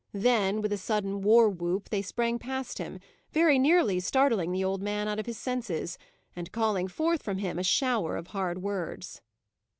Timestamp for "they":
1.89-2.01